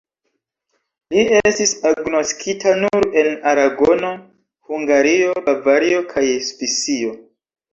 Li 1.15 1.25
estis 1.49 1.73
agnoskita 1.89 2.73
nur 2.81 3.07
en 3.23 3.29
Aragono, 3.51 4.09
Hungario, 4.71 5.37
Bavario 5.51 6.03
kaj 6.17 6.25
Svisio. 6.49 7.15